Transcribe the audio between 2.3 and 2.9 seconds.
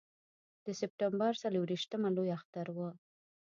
اختر و.